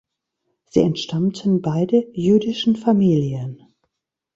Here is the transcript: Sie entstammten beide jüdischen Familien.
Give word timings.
Sie 0.65 0.79
entstammten 0.79 1.61
beide 1.61 2.07
jüdischen 2.15 2.75
Familien. 2.75 3.61